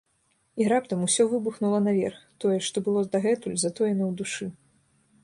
І 0.61 0.69
раптам 0.71 1.03
усё 1.07 1.25
выбухнула 1.33 1.79
наверх, 1.89 2.17
тое, 2.45 2.57
што 2.71 2.77
было 2.87 3.05
дагэтуль 3.17 3.61
затоена 3.65 4.03
ў 4.09 4.21
душы. 4.23 4.45